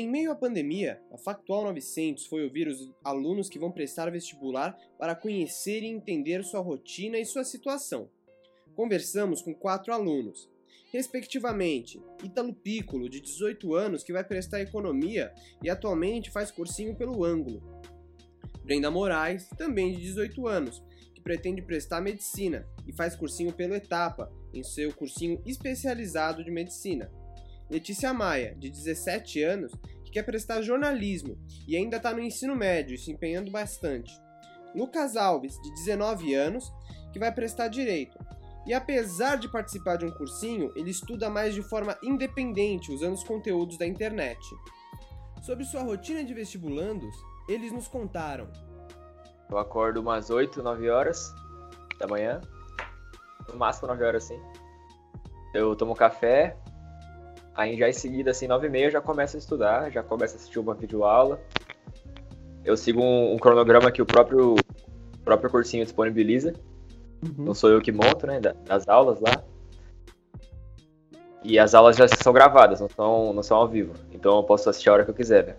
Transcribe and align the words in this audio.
Em 0.00 0.08
meio 0.08 0.32
à 0.32 0.34
pandemia, 0.34 0.98
a 1.12 1.18
Factual 1.18 1.64
900 1.64 2.24
foi 2.24 2.42
ouvir 2.42 2.66
os 2.66 2.90
alunos 3.04 3.50
que 3.50 3.58
vão 3.58 3.70
prestar 3.70 4.10
vestibular 4.10 4.74
para 4.98 5.14
conhecer 5.14 5.82
e 5.82 5.88
entender 5.88 6.42
sua 6.42 6.60
rotina 6.60 7.18
e 7.18 7.26
sua 7.26 7.44
situação. 7.44 8.08
Conversamos 8.74 9.42
com 9.42 9.54
quatro 9.54 9.92
alunos, 9.92 10.48
respectivamente 10.90 12.02
Ítalo 12.24 12.54
Piccolo, 12.54 13.10
de 13.10 13.20
18 13.20 13.74
anos, 13.74 14.02
que 14.02 14.12
vai 14.12 14.24
prestar 14.24 14.62
economia 14.62 15.34
e 15.62 15.68
atualmente 15.68 16.30
faz 16.30 16.50
cursinho 16.50 16.96
pelo 16.96 17.22
ângulo. 17.22 17.62
Brenda 18.64 18.90
Moraes, 18.90 19.48
também 19.50 19.92
de 19.92 20.00
18 20.00 20.46
anos, 20.46 20.82
que 21.20 21.24
pretende 21.24 21.60
prestar 21.60 22.00
medicina 22.00 22.66
e 22.86 22.92
faz 22.92 23.14
cursinho 23.14 23.52
pelo 23.52 23.74
Etapa, 23.74 24.32
em 24.52 24.62
seu 24.62 24.92
cursinho 24.92 25.40
especializado 25.44 26.42
de 26.42 26.50
medicina. 26.50 27.10
Letícia 27.70 28.12
Maia, 28.12 28.56
de 28.58 28.70
17 28.70 29.42
anos, 29.42 29.72
que 30.04 30.10
quer 30.10 30.24
prestar 30.24 30.62
jornalismo 30.62 31.38
e 31.68 31.76
ainda 31.76 31.98
está 31.98 32.12
no 32.12 32.20
ensino 32.20 32.56
médio, 32.56 32.98
se 32.98 33.12
empenhando 33.12 33.50
bastante. 33.50 34.10
Lucas 34.74 35.16
Alves, 35.16 35.60
de 35.62 35.70
19 35.74 36.34
anos, 36.34 36.72
que 37.12 37.18
vai 37.18 37.32
prestar 37.32 37.68
direito. 37.68 38.18
E 38.66 38.72
apesar 38.72 39.36
de 39.36 39.50
participar 39.50 39.96
de 39.96 40.06
um 40.06 40.10
cursinho, 40.10 40.72
ele 40.74 40.90
estuda 40.90 41.30
mais 41.30 41.54
de 41.54 41.62
forma 41.62 41.96
independente, 42.02 42.92
usando 42.92 43.14
os 43.14 43.24
conteúdos 43.24 43.78
da 43.78 43.86
internet. 43.86 44.38
Sobre 45.42 45.64
sua 45.64 45.82
rotina 45.82 46.22
de 46.24 46.34
vestibulandos, 46.34 47.14
eles 47.48 47.72
nos 47.72 47.88
contaram. 47.88 48.50
Eu 49.50 49.58
acordo 49.58 50.00
umas 50.00 50.30
8, 50.30 50.62
9 50.62 50.88
horas 50.90 51.34
da 51.98 52.06
manhã. 52.06 52.40
No 53.48 53.56
máximo 53.56 53.88
9 53.88 54.04
horas, 54.04 54.24
sim. 54.24 54.40
Eu 55.52 55.74
tomo 55.74 55.94
café, 55.94 56.56
Aí 57.60 57.76
já 57.76 57.88
em 57.88 57.92
seguida, 57.92 58.30
assim, 58.30 58.46
nove 58.46 58.68
e 58.68 58.70
meia, 58.70 58.90
já 58.90 59.02
começo 59.02 59.36
a 59.36 59.38
estudar, 59.38 59.90
já 59.90 60.02
começo 60.02 60.34
a 60.34 60.36
assistir 60.36 60.58
uma 60.58 60.74
videoaula. 60.74 61.40
Eu 62.64 62.74
sigo 62.74 63.02
um, 63.02 63.34
um 63.34 63.38
cronograma 63.38 63.90
que 63.90 64.00
o 64.00 64.06
próprio, 64.06 64.54
o 64.54 65.18
próprio 65.24 65.50
cursinho 65.50 65.84
disponibiliza. 65.84 66.54
Uhum. 67.22 67.44
Não 67.44 67.54
sou 67.54 67.68
eu 67.68 67.80
que 67.82 67.92
monto, 67.92 68.26
né, 68.26 68.40
das 68.40 68.88
aulas 68.88 69.20
lá. 69.20 69.44
E 71.42 71.58
as 71.58 71.74
aulas 71.74 71.96
já 71.96 72.06
são 72.06 72.32
gravadas, 72.32 72.80
não 72.80 72.88
são, 72.88 73.32
não 73.32 73.42
são 73.42 73.56
ao 73.56 73.68
vivo. 73.68 73.92
Então 74.12 74.36
eu 74.36 74.42
posso 74.42 74.70
assistir 74.70 74.88
a 74.88 74.94
hora 74.94 75.04
que 75.04 75.10
eu 75.10 75.14
quiser, 75.14 75.46
né? 75.46 75.56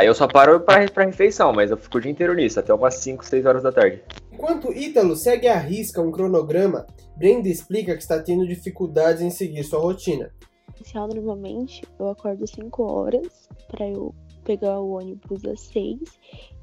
Aí 0.00 0.06
eu 0.06 0.14
só 0.14 0.26
paro 0.26 0.60
pra, 0.60 0.90
pra 0.90 1.04
refeição, 1.04 1.52
mas 1.52 1.70
eu 1.70 1.76
fico 1.76 1.98
o 1.98 2.00
dia 2.00 2.10
inteiro 2.10 2.34
nisso, 2.34 2.58
até 2.58 2.72
umas 2.72 2.94
5, 2.94 3.22
6 3.22 3.44
horas 3.44 3.62
da 3.62 3.70
tarde. 3.70 4.02
Enquanto 4.32 4.72
Ítalo 4.72 5.14
segue 5.14 5.46
à 5.46 5.58
risca 5.58 6.00
um 6.00 6.10
cronograma, 6.10 6.86
Brenda 7.18 7.50
explica 7.50 7.94
que 7.94 8.00
está 8.00 8.18
tendo 8.18 8.46
dificuldades 8.46 9.20
em 9.20 9.30
seguir 9.30 9.62
sua 9.62 9.78
rotina 9.78 10.32
inicial, 10.80 11.08
normalmente, 11.08 11.82
eu 11.98 12.08
acordo 12.08 12.46
5 12.46 12.82
horas 12.82 13.48
para 13.68 13.86
eu 13.86 14.14
pegar 14.44 14.80
o 14.80 14.92
ônibus 14.92 15.44
às 15.44 15.60
6 15.60 15.98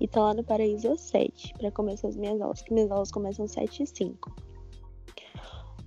e 0.01 0.07
tá 0.07 0.21
lá 0.21 0.33
no 0.33 0.43
Paraíso 0.43 0.91
às 0.91 1.01
7 1.01 1.53
para 1.59 1.71
começar 1.71 2.07
as 2.07 2.15
minhas 2.15 2.41
aulas, 2.41 2.63
que 2.63 2.73
minhas 2.73 2.89
aulas 2.89 3.11
começam 3.11 3.45
às 3.45 3.51
7 3.51 3.83
e 3.83 3.87
5. 3.87 4.35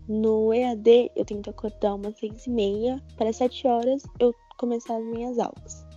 No 0.09 0.55
EAD, 0.55 1.11
eu 1.17 1.25
tento 1.25 1.51
acordar 1.51 1.97
umas 1.97 2.17
6 2.19 2.47
e 2.47 2.51
meia 2.51 3.03
para 3.17 3.33
7 3.33 3.67
horas 3.67 4.03
eu 4.21 4.33
começar 4.57 4.97
as 4.97 5.05
minhas 5.05 5.39
aulas. 5.39 5.90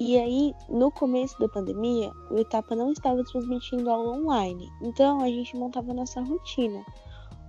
E 0.00 0.16
aí, 0.16 0.54
no 0.68 0.92
começo 0.92 1.36
da 1.40 1.48
pandemia, 1.48 2.12
o 2.30 2.38
Etapa 2.38 2.76
não 2.76 2.92
estava 2.92 3.24
transmitindo 3.24 3.90
aula 3.90 4.16
online, 4.16 4.70
então 4.80 5.20
a 5.20 5.26
gente 5.26 5.56
montava 5.56 5.92
nossa 5.92 6.20
rotina 6.20 6.84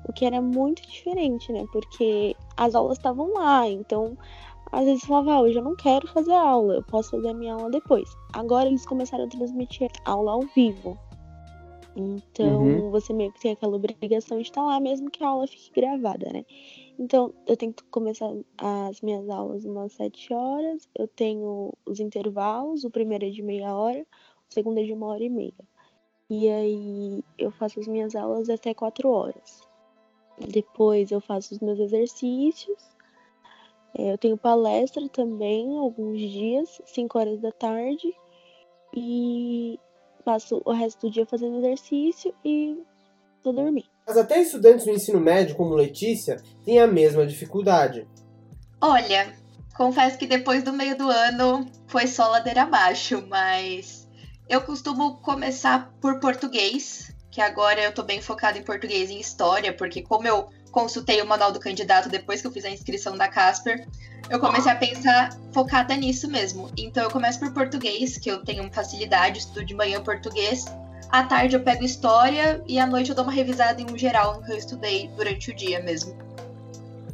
o 0.06 0.14
que 0.14 0.26
era 0.26 0.42
muito 0.42 0.82
diferente, 0.82 1.52
né? 1.52 1.66
Porque 1.72 2.36
as 2.58 2.74
aulas 2.74 2.98
estavam 2.98 3.32
lá, 3.34 3.68
então 3.70 4.18
às 4.72 4.86
vezes 4.86 5.06
falava, 5.06 5.34
ah, 5.34 5.42
hoje 5.42 5.58
eu 5.58 5.64
não 5.64 5.76
quero 5.76 6.08
fazer 6.08 6.34
aula, 6.34 6.76
eu 6.76 6.84
posso 6.84 7.12
fazer 7.12 7.30
a 7.30 7.34
minha 7.34 7.54
aula 7.54 7.70
depois. 7.70 8.10
Agora 8.34 8.68
eles 8.68 8.86
começaram 8.86 9.26
a 9.26 9.30
transmitir 9.30 9.92
aula 10.06 10.32
ao 10.32 10.42
vivo. 10.42 10.98
Então 11.96 12.62
uhum. 12.62 12.92
você 12.92 13.12
meio 13.12 13.32
que 13.34 13.42
tem 13.42 13.52
aquela 13.52 13.76
obrigação 13.76 14.38
de 14.38 14.44
estar 14.44 14.64
lá, 14.64 14.80
mesmo 14.80 15.10
que 15.10 15.24
a 15.24 15.28
aula 15.28 15.48
fique 15.48 15.72
gravada, 15.76 16.32
né? 16.32 16.46
Então 16.98 17.34
eu 17.48 17.58
tento 17.58 17.84
começar 17.86 18.32
as 18.58 19.02
minhas 19.02 19.30
aulas 19.30 19.66
umas 19.66 19.94
sete 19.94 20.34
horas, 20.34 20.88
eu 20.96 21.08
tenho 21.08 21.74
os 21.86 22.00
intervalos, 22.00 22.84
o 22.84 22.90
primeiro 22.90 23.26
é 23.26 23.30
de 23.30 23.42
meia 23.42 23.76
hora, 23.76 24.02
o 24.50 24.54
segundo 24.54 24.80
é 24.80 24.84
de 24.84 24.94
uma 24.94 25.08
hora 25.08 25.24
e 25.24 25.30
meia. 25.30 25.54
E 26.30 26.48
aí 26.48 27.24
eu 27.38 27.52
faço 27.52 27.80
as 27.80 27.88
minhas 27.88 28.16
aulas 28.16 28.50
até 28.50 28.74
quatro 28.74 29.10
horas. 29.10 29.68
Depois 30.48 31.12
eu 31.12 31.20
faço 31.20 31.56
os 31.56 31.60
meus 31.60 31.80
exercícios. 31.80 32.78
É, 33.98 34.14
eu 34.14 34.18
tenho 34.18 34.38
palestra 34.38 35.10
também, 35.10 35.78
alguns 35.78 36.20
dias, 36.20 36.82
5 36.86 37.18
horas 37.18 37.40
da 37.40 37.52
tarde. 37.52 38.14
E 38.96 39.80
passo 40.30 40.62
o 40.64 40.72
resto 40.72 41.08
do 41.08 41.12
dia 41.12 41.26
fazendo 41.26 41.58
exercício 41.58 42.32
e 42.46 42.78
vou 43.44 43.52
dormir. 43.52 43.86
Mas 44.06 44.16
até 44.16 44.40
estudantes 44.40 44.86
do 44.86 44.92
ensino 44.92 45.20
médio, 45.20 45.56
como 45.56 45.74
Letícia, 45.74 46.40
têm 46.64 46.80
a 46.80 46.86
mesma 46.86 47.26
dificuldade. 47.26 48.08
Olha, 48.80 49.34
confesso 49.76 50.20
que 50.20 50.28
depois 50.28 50.62
do 50.64 50.72
meio 50.72 50.96
do 50.96 51.10
ano 51.10 51.66
foi 51.88 52.06
só 52.06 52.28
ladeira 52.30 52.62
abaixo, 52.62 53.26
mas 53.28 54.08
eu 54.48 54.62
costumo 54.62 55.18
começar 55.18 55.92
por 56.00 56.20
português, 56.20 57.12
que 57.32 57.42
agora 57.42 57.82
eu 57.82 57.92
tô 57.92 58.04
bem 58.04 58.22
focada 58.22 58.60
em 58.60 58.64
português 58.64 59.10
e 59.10 59.14
em 59.14 59.20
história, 59.20 59.74
porque 59.74 60.04
como 60.04 60.28
eu 60.28 60.48
consultei 60.72 61.20
o 61.24 61.28
manual 61.28 61.52
do 61.52 61.60
candidato 61.60 62.08
depois 62.08 62.40
que 62.40 62.46
eu 62.46 62.52
fiz 62.52 62.66
a 62.66 62.70
inscrição 62.70 63.18
da 63.18 63.28
Casper, 63.28 63.88
eu 64.30 64.40
comecei 64.40 64.72
a 64.72 64.76
pensar 64.76 65.30
focada 65.52 65.96
nisso 65.96 66.30
mesmo. 66.30 66.70
Então 66.78 67.04
eu 67.04 67.10
começo 67.10 67.40
por 67.40 67.52
português, 67.54 68.18
que 68.18 68.30
eu 68.30 68.44
tenho 68.44 68.72
facilidade, 68.72 69.40
estudo 69.40 69.66
de 69.66 69.74
manhã 69.74 70.02
português. 70.02 70.66
À 71.10 71.24
tarde 71.24 71.56
eu 71.56 71.62
pego 71.62 71.84
história 71.84 72.64
e 72.68 72.80
à 72.80 72.86
noite 72.86 73.10
eu 73.10 73.16
dou 73.16 73.24
uma 73.24 73.34
revisada 73.34 73.82
em 73.82 73.86
um 73.92 73.98
geral 73.98 74.36
no 74.36 74.46
que 74.46 74.52
eu 74.52 74.58
estudei 74.58 75.10
durante 75.16 75.52
o 75.52 75.56
dia 75.56 75.82
mesmo. 75.82 76.16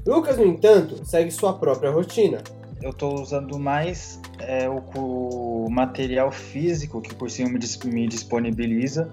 Lucas, 0.06 0.38
no 0.38 0.46
entanto, 0.46 1.04
segue 1.06 1.32
sua 1.32 1.54
própria 1.54 1.90
rotina. 1.90 2.40
Eu 2.82 2.92
estou 2.92 3.20
usando 3.20 3.58
mais 3.58 4.20
é, 4.38 4.70
o, 4.70 4.84
o, 4.96 5.70
material 5.70 6.32
físico 6.32 7.02
que 7.02 7.14
o 7.14 7.16
cursinho 7.16 7.50
me, 7.50 7.60
me 7.86 8.08
disponibiliza 8.08 9.12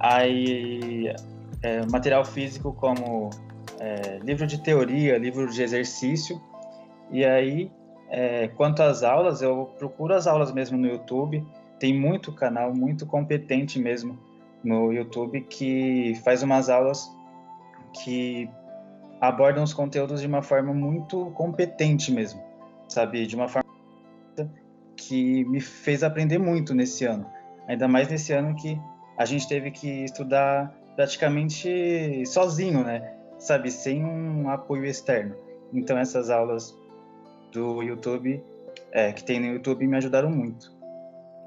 Aí, 0.00 1.14
é, 1.62 1.84
material 1.86 2.24
físico 2.24 2.72
como 2.72 3.28
é, 3.78 4.18
livro 4.24 4.46
de 4.46 4.56
teoria, 4.56 5.18
livro 5.18 5.46
de 5.46 5.62
exercício. 5.62 6.40
E 7.10 7.24
aí, 7.24 7.70
é, 8.08 8.48
quanto 8.48 8.82
às 8.82 9.02
aulas, 9.02 9.42
eu 9.42 9.70
procuro 9.78 10.14
as 10.14 10.26
aulas 10.26 10.52
mesmo 10.52 10.76
no 10.76 10.86
YouTube. 10.86 11.44
Tem 11.78 11.98
muito 11.98 12.32
canal, 12.32 12.74
muito 12.74 13.06
competente 13.06 13.78
mesmo 13.78 14.18
no 14.62 14.92
YouTube 14.92 15.40
que 15.42 16.14
faz 16.22 16.42
umas 16.42 16.68
aulas 16.68 17.10
que 17.92 18.48
abordam 19.20 19.64
os 19.64 19.72
conteúdos 19.72 20.20
de 20.20 20.26
uma 20.26 20.42
forma 20.42 20.72
muito 20.72 21.26
competente 21.32 22.12
mesmo, 22.12 22.42
sabe? 22.88 23.26
De 23.26 23.34
uma 23.34 23.48
forma 23.48 23.68
que 24.96 25.44
me 25.44 25.60
fez 25.60 26.02
aprender 26.02 26.38
muito 26.38 26.74
nesse 26.74 27.04
ano. 27.04 27.26
Ainda 27.66 27.88
mais 27.88 28.08
nesse 28.08 28.32
ano 28.32 28.54
que 28.54 28.80
a 29.16 29.24
gente 29.24 29.48
teve 29.48 29.70
que 29.70 30.04
estudar 30.04 30.74
praticamente 30.96 32.24
sozinho, 32.26 32.84
né? 32.84 33.14
Sabe, 33.38 33.70
sem 33.70 34.04
um 34.04 34.50
apoio 34.50 34.84
externo. 34.84 35.34
Então 35.72 35.96
essas 35.98 36.30
aulas 36.30 36.76
do 37.52 37.82
YouTube, 37.82 38.42
é, 38.92 39.12
que 39.12 39.24
tem 39.24 39.40
no 39.40 39.46
YouTube, 39.46 39.86
me 39.86 39.96
ajudaram 39.96 40.30
muito. 40.30 40.72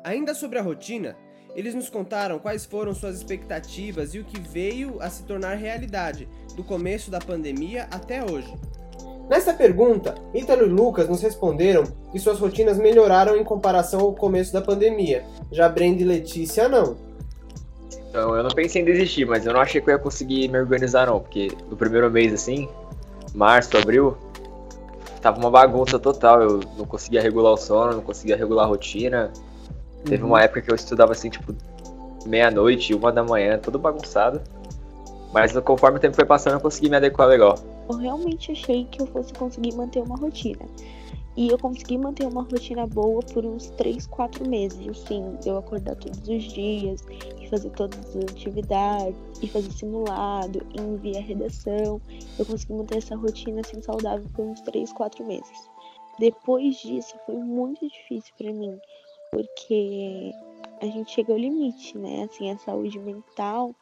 Ainda 0.04 0.34
sobre 0.34 0.60
a 0.60 0.62
rotina, 0.62 1.16
eles 1.56 1.76
nos 1.76 1.90
contaram 1.90 2.40
quais 2.40 2.66
foram 2.66 2.94
suas 2.94 3.18
expectativas 3.18 4.14
e 4.14 4.20
o 4.20 4.24
que 4.24 4.40
veio 4.40 4.98
a 5.02 5.10
se 5.10 5.24
tornar 5.24 5.56
realidade 5.56 6.28
do 6.56 6.64
começo 6.64 7.12
da 7.12 7.20
pandemia 7.20 7.88
até 7.92 8.24
hoje. 8.24 8.54
Nessa 9.30 9.54
pergunta, 9.54 10.16
Ítalo 10.34 10.64
e 10.64 10.70
Lucas 10.70 11.08
nos 11.08 11.22
responderam 11.22 11.84
que 12.12 12.20
suas 12.20 12.40
rotinas 12.40 12.78
melhoraram 12.78 13.38
em 13.38 13.44
comparação 13.44 14.02
ao 14.02 14.14
começo 14.14 14.52
da 14.52 14.62
pandemia, 14.62 15.24
já 15.52 15.70
Brenda 15.70 16.02
e 16.02 16.06
Letícia 16.06 16.68
não. 16.68 16.98
Então, 18.10 18.36
eu 18.36 18.44
não 18.44 18.52
pensei 18.52 18.82
em 18.82 18.86
desistir, 18.86 19.26
mas 19.26 19.46
eu 19.46 19.54
não 19.54 19.62
achei 19.62 19.82
que 19.82 19.90
eu 19.90 19.94
ia 19.94 20.00
conseguir 20.00 20.48
me 20.48 20.60
organizar, 20.60 21.08
não. 21.08 21.20
Porque 21.20 21.48
no 21.68 21.76
primeiro 21.76 22.12
mês, 22.12 22.32
assim, 22.32 22.70
março, 23.34 23.76
abril, 23.76 24.16
tava 25.24 25.40
uma 25.40 25.50
bagunça 25.50 25.98
total. 25.98 26.42
Eu 26.42 26.60
não 26.78 26.86
conseguia 26.86 27.22
regular 27.22 27.54
o 27.54 27.58
sono, 27.58 27.94
não 27.94 28.02
conseguia 28.02 28.36
regular 28.36 28.66
a 28.66 28.68
rotina. 28.68 29.32
Uhum. 29.34 30.04
Teve 30.04 30.24
uma 30.24 30.42
época 30.44 30.62
que 30.62 30.70
eu 30.70 30.76
estudava, 30.76 31.14
assim, 31.14 31.30
tipo, 31.30 31.56
meia-noite, 32.26 32.94
uma 32.94 33.12
da 33.12 33.24
manhã, 33.24 33.58
tudo 33.58 33.80
bagunçado. 33.80 34.42
Mas 35.34 35.58
conforme 35.62 35.98
o 35.98 36.00
tempo 36.00 36.16
foi 36.16 36.26
passando, 36.26 36.54
eu 36.54 36.60
consegui 36.60 36.90
me 36.90 36.98
adequar 36.98 37.28
legal. 37.28 37.56
Eu 37.90 37.98
realmente 37.98 38.52
achei 38.52 38.86
que 38.86 39.02
eu 39.02 39.08
fosse 39.08 39.34
conseguir 39.34 39.74
manter 39.76 40.04
uma 40.04 40.16
rotina. 40.16 40.66
E 41.36 41.50
eu 41.50 41.58
consegui 41.58 41.98
manter 41.98 42.28
uma 42.28 42.44
rotina 42.44 42.86
boa 42.86 43.20
por 43.34 43.44
uns 43.44 43.70
3, 43.72 44.06
4 44.06 44.48
meses. 44.48 44.88
Assim, 44.88 45.36
eu 45.44 45.58
acordar 45.58 45.96
todos 45.96 46.28
os 46.28 46.44
dias, 46.44 47.04
fazer 47.54 47.70
todas 47.72 48.16
as 48.16 48.24
atividades, 48.24 49.16
e 49.42 49.48
fazer 49.48 49.72
simulado, 49.72 50.66
enviar 50.74 51.22
redação. 51.24 52.02
Eu 52.40 52.46
consegui 52.46 52.74
manter 52.74 52.98
essa 52.98 53.16
rotina 53.16 53.62
assim 53.62 53.80
saudável 53.80 54.28
por 54.34 54.44
uns 54.44 54.60
3, 54.62 54.92
4 54.94 55.24
meses. 55.24 55.70
Depois 56.18 56.78
disso 56.78 57.16
foi 57.28 57.36
muito 57.36 57.88
difícil 57.88 58.34
para 58.38 58.52
mim, 58.52 58.80
porque 59.32 60.32
a 60.82 60.86
gente 60.86 61.12
chega 61.12 61.32
ao 61.32 61.40
limite, 61.40 61.96
né? 61.98 62.24
Assim, 62.24 62.50
a 62.50 62.58
saúde 62.58 62.98
mental, 62.98 63.76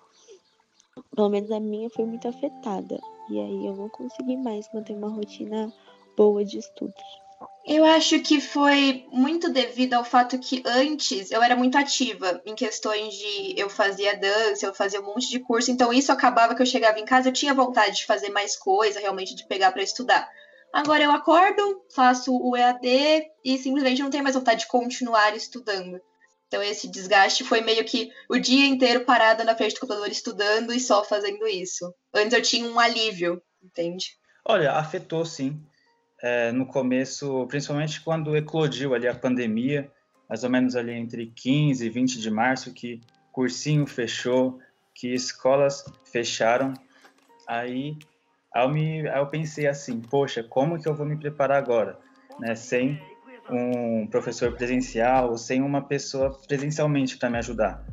pelo 1.16 1.30
menos 1.30 1.50
a 1.50 1.60
minha, 1.60 1.90
foi 1.90 2.06
muito 2.06 2.28
afetada. 2.28 3.00
E 3.30 3.40
aí 3.40 3.66
eu 3.68 3.76
não 3.76 3.88
consegui 3.88 4.36
mais 4.36 4.70
manter 4.74 4.94
uma 4.94 5.10
rotina 5.10 5.72
boa 6.18 6.44
de 6.44 6.58
estudos. 6.58 7.21
Eu 7.66 7.86
acho 7.86 8.20
que 8.22 8.42
foi 8.42 9.06
muito 9.12 9.48
devido 9.48 9.94
ao 9.94 10.04
fato 10.04 10.40
que 10.40 10.64
antes 10.66 11.30
eu 11.30 11.44
era 11.44 11.56
muito 11.56 11.78
ativa 11.78 12.42
em 12.44 12.56
questões 12.56 13.14
de 13.14 13.54
eu 13.56 13.70
fazia 13.70 14.18
dança, 14.18 14.66
eu 14.66 14.74
fazia 14.74 15.00
um 15.00 15.06
monte 15.06 15.30
de 15.30 15.40
curso, 15.40 15.70
então 15.70 15.94
isso 15.94 16.12
acabava 16.12 16.56
que 16.56 16.62
eu 16.62 16.66
chegava 16.66 17.00
em 17.00 17.06
casa, 17.06 17.30
eu 17.30 17.34
tinha 17.34 17.54
vontade 17.54 17.98
de 17.98 18.06
fazer 18.06 18.30
mais 18.30 18.56
coisa, 18.56 19.00
realmente 19.00 19.36
de 19.36 19.48
pegar 19.48 19.72
para 19.72 19.84
estudar. 19.84 20.28
Agora 20.74 21.04
eu 21.04 21.12
acordo, 21.12 21.84
faço 21.94 22.36
o 22.36 22.56
EAD 22.58 23.30
e 23.44 23.58
simplesmente 23.58 24.02
não 24.02 24.10
tenho 24.10 24.24
mais 24.24 24.36
vontade 24.36 24.62
de 24.62 24.68
continuar 24.68 25.36
estudando. 25.36 26.02
Então 26.48 26.64
esse 26.64 26.88
desgaste 26.90 27.44
foi 27.44 27.62
meio 27.62 27.86
que 27.86 28.10
o 28.30 28.40
dia 28.40 28.66
inteiro 28.66 29.06
parada 29.06 29.44
na 29.44 29.56
frente 29.56 29.76
do 29.76 29.82
computador 29.82 30.10
estudando 30.10 30.74
e 30.74 30.80
só 30.80 31.04
fazendo 31.04 31.48
isso. 31.48 31.94
Antes 32.14 32.34
eu 32.34 32.42
tinha 32.42 32.68
um 32.68 32.80
alívio, 32.80 33.42
entende? 33.64 34.18
Olha, 34.46 34.72
afetou 34.74 35.24
sim. 35.26 35.62
É, 36.24 36.52
no 36.52 36.66
começo, 36.66 37.48
principalmente 37.48 38.02
quando 38.02 38.38
eclodiu 38.38 38.94
ali 38.94 39.08
a 39.08 39.16
pandemia, 39.16 39.92
mais 40.30 40.44
ou 40.44 40.50
menos 40.50 40.76
ali 40.76 40.94
entre 40.94 41.26
15 41.28 41.86
e 41.86 41.90
20 41.90 42.22
de 42.22 42.30
março, 42.30 42.74
que 42.74 43.02
cursinho 43.32 43.88
fechou, 43.88 44.60
que 44.94 45.14
escolas 45.14 45.84
fecharam. 46.06 46.74
Aí, 47.48 47.98
eu, 48.56 48.70
me, 48.70 49.00
eu 49.00 49.26
pensei 49.28 49.68
assim, 49.68 50.00
poxa, 50.00 50.44
como 50.44 50.80
que 50.80 50.88
eu 50.88 50.94
vou 50.94 51.06
me 51.06 51.18
preparar 51.18 51.58
agora? 51.58 51.98
Né? 52.40 52.56
Sem 52.56 53.02
um 53.50 54.08
professor 54.08 54.54
presencial, 54.56 55.38
sem 55.38 55.62
uma 55.62 55.82
pessoa 55.82 56.38
presencialmente 56.48 57.18
para 57.18 57.30
me 57.30 57.38
ajudar. 57.38 57.86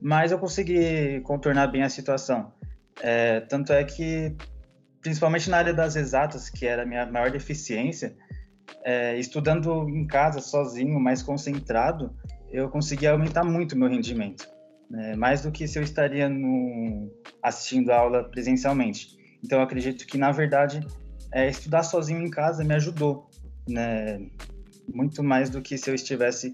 Mas 0.00 0.32
eu 0.32 0.38
consegui 0.38 1.20
contornar 1.20 1.66
bem 1.68 1.82
a 1.82 1.88
situação. 1.88 2.52
É, 3.00 3.40
tanto 3.40 3.72
é 3.72 3.84
que 3.84 4.34
principalmente 5.00 5.48
na 5.48 5.58
área 5.58 5.74
das 5.74 5.96
exatas, 5.96 6.48
que 6.50 6.66
era 6.66 6.82
a 6.82 6.86
minha 6.86 7.06
maior 7.06 7.30
deficiência, 7.30 8.16
é, 8.84 9.18
estudando 9.18 9.88
em 9.88 10.06
casa 10.06 10.40
sozinho, 10.40 10.98
mais 11.00 11.22
concentrado, 11.22 12.14
eu 12.50 12.68
consegui 12.68 13.06
aumentar 13.06 13.44
muito 13.44 13.76
meu 13.76 13.88
rendimento, 13.88 14.48
né? 14.90 15.14
mais 15.16 15.42
do 15.42 15.50
que 15.50 15.66
se 15.66 15.78
eu 15.78 15.82
estaria 15.82 16.28
no, 16.28 17.10
assistindo 17.42 17.90
a 17.90 17.98
aula 17.98 18.24
presencialmente. 18.24 19.16
Então, 19.44 19.60
acredito 19.60 20.06
que, 20.06 20.18
na 20.18 20.32
verdade, 20.32 20.86
é, 21.32 21.48
estudar 21.48 21.82
sozinho 21.82 22.22
em 22.22 22.30
casa 22.30 22.64
me 22.64 22.74
ajudou, 22.74 23.28
né? 23.68 24.20
muito 24.92 25.22
mais 25.22 25.50
do 25.50 25.60
que 25.60 25.76
se 25.76 25.90
eu 25.90 25.94
estivesse 25.94 26.52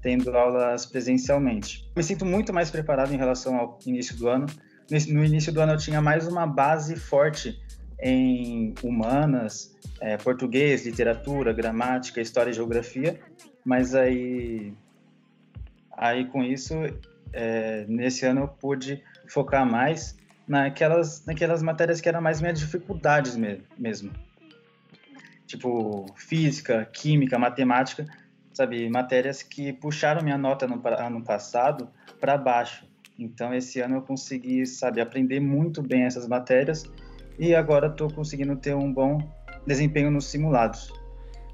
tendo 0.00 0.30
aulas 0.36 0.86
presencialmente. 0.86 1.88
Me 1.96 2.02
sinto 2.02 2.24
muito 2.24 2.52
mais 2.52 2.70
preparado 2.70 3.12
em 3.12 3.16
relação 3.16 3.56
ao 3.56 3.78
início 3.86 4.16
do 4.16 4.28
ano. 4.28 4.46
No 5.08 5.24
início 5.24 5.52
do 5.52 5.60
ano, 5.60 5.72
eu 5.72 5.78
tinha 5.78 6.02
mais 6.02 6.26
uma 6.26 6.46
base 6.46 6.96
forte 6.96 7.58
em 8.02 8.74
humanas, 8.82 9.74
é, 10.00 10.16
português, 10.16 10.84
literatura, 10.84 11.52
gramática, 11.52 12.20
história 12.20 12.50
e 12.50 12.52
geografia, 12.52 13.20
mas 13.64 13.94
aí, 13.94 14.74
aí 15.96 16.24
com 16.26 16.42
isso, 16.42 16.74
é, 17.32 17.86
nesse 17.88 18.26
ano 18.26 18.42
eu 18.42 18.48
pude 18.48 19.02
focar 19.28 19.64
mais 19.64 20.18
naquelas, 20.48 21.24
naquelas 21.24 21.62
matérias 21.62 22.00
que 22.00 22.08
eram 22.08 22.20
mais 22.20 22.40
minhas 22.40 22.58
dificuldades 22.58 23.36
mesmo. 23.78 24.10
Tipo, 25.46 26.06
física, 26.16 26.84
química, 26.92 27.38
matemática, 27.38 28.06
sabe? 28.52 28.88
Matérias 28.88 29.42
que 29.42 29.72
puxaram 29.72 30.22
minha 30.22 30.38
nota 30.38 30.66
no 30.66 30.82
ano 30.98 31.22
passado 31.22 31.88
para 32.20 32.36
baixo. 32.36 32.84
Então, 33.18 33.54
esse 33.54 33.80
ano 33.80 33.96
eu 33.96 34.02
consegui, 34.02 34.66
sabe, 34.66 35.00
aprender 35.00 35.38
muito 35.38 35.82
bem 35.82 36.04
essas 36.04 36.26
matérias 36.26 36.90
e 37.38 37.54
agora 37.54 37.88
estou 37.88 38.10
conseguindo 38.10 38.56
ter 38.56 38.74
um 38.74 38.92
bom 38.92 39.18
desempenho 39.66 40.10
nos 40.10 40.26
simulados. 40.26 40.92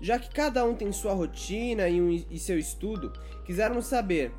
Já 0.01 0.19
que 0.19 0.31
cada 0.31 0.65
um 0.65 0.75
tem 0.75 0.93
sua 0.93 1.13
rotina 1.13 1.89
e, 1.89 2.01
um, 2.01 2.11
e 2.11 2.39
seu 2.39 2.59
estudo, 2.59 3.13
quisermos 3.45 3.87
saber 3.87 4.33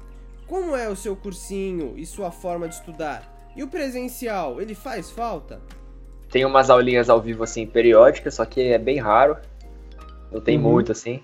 como 0.47 0.75
é 0.75 0.89
o 0.89 0.95
seu 0.95 1.15
cursinho 1.15 1.93
e 1.97 2.05
sua 2.05 2.31
forma 2.31 2.67
de 2.67 2.75
estudar. 2.75 3.51
E 3.55 3.63
o 3.63 3.67
presencial, 3.67 4.61
ele 4.61 4.73
faz 4.73 5.11
falta? 5.11 5.61
Tem 6.31 6.45
umas 6.45 6.69
aulinhas 6.69 7.09
ao 7.09 7.21
vivo 7.21 7.43
assim 7.43 7.65
periódicas, 7.65 8.35
só 8.35 8.45
que 8.45 8.61
é 8.61 8.77
bem 8.77 8.99
raro. 8.99 9.37
Não 10.31 10.39
tem 10.39 10.57
uhum. 10.57 10.63
muito 10.63 10.91
assim. 10.91 11.21